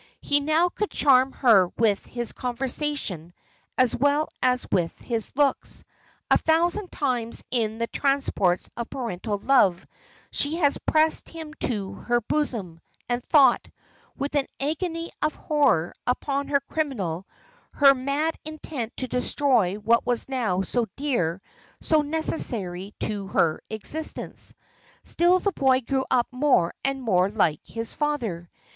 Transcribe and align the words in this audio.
He 0.19 0.39
now 0.39 0.69
could 0.69 0.89
charm 0.89 1.31
her 1.31 1.67
with 1.77 2.03
his 2.07 2.31
conversation 2.31 3.33
as 3.77 3.95
well 3.95 4.29
as 4.41 4.65
with 4.71 4.97
his 5.01 5.31
looks: 5.35 5.83
a 6.31 6.39
thousand 6.39 6.91
times 6.91 7.43
in 7.51 7.77
the 7.77 7.85
transports 7.85 8.67
of 8.75 8.89
parental 8.89 9.37
love 9.37 9.85
she 10.31 10.55
has 10.55 10.79
pressed 10.87 11.29
him 11.29 11.53
to 11.59 11.93
her 11.93 12.19
bosom, 12.19 12.81
and 13.07 13.23
thought, 13.23 13.67
with 14.17 14.33
an 14.33 14.47
agony 14.59 15.11
of 15.21 15.35
horror, 15.35 15.93
upon 16.07 16.47
her 16.47 16.61
criminal, 16.61 17.27
her 17.73 17.93
mad 17.93 18.35
intent 18.43 18.97
to 18.97 19.07
destroy 19.07 19.75
what 19.75 20.03
was 20.03 20.27
now 20.27 20.63
so 20.63 20.87
dear, 20.95 21.43
so 21.79 22.01
necessary 22.01 22.95
to 23.01 23.27
her 23.27 23.61
existence. 23.69 24.55
Still 25.03 25.37
the 25.37 25.51
boy 25.51 25.81
grew 25.81 26.05
up 26.09 26.25
more 26.31 26.73
and 26.83 26.99
more 27.03 27.29
like 27.29 27.59
his 27.63 27.93
father. 27.93 28.49